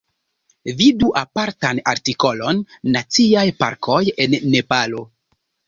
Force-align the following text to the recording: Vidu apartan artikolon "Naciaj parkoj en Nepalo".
Vidu 0.79 1.09
apartan 1.21 1.81
artikolon 1.93 2.63
"Naciaj 2.97 3.47
parkoj 3.63 4.03
en 4.27 4.37
Nepalo". 4.51 5.09